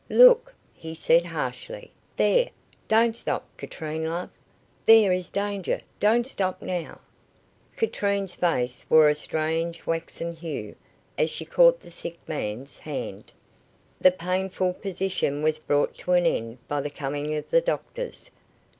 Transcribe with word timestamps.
"Look," 0.09 0.55
he 0.73 0.95
said 0.95 1.27
harshly. 1.27 1.91
"There. 2.17 2.49
Don't 2.87 3.15
stop, 3.15 3.45
Katrine, 3.55 4.05
love. 4.05 4.31
There 4.87 5.11
is 5.11 5.29
danger. 5.29 5.79
Don't 5.99 6.25
stop 6.25 6.59
now." 6.59 6.99
Katrine's 7.77 8.33
face 8.33 8.83
wore 8.89 9.09
a 9.09 9.15
strange 9.15 9.85
waxen 9.85 10.35
hue, 10.35 10.75
as 11.19 11.29
she 11.29 11.45
caught 11.45 11.81
the 11.81 11.91
sick 11.91 12.17
man's 12.27 12.79
hand. 12.79 13.31
The 13.99 14.09
painful 14.09 14.73
position 14.73 15.43
was 15.43 15.59
brought 15.59 15.93
to 15.99 16.13
an 16.13 16.25
end 16.25 16.57
by 16.67 16.81
the 16.81 16.89
coming 16.89 17.35
of 17.35 17.47
the 17.51 17.61
doctors. 17.61 18.31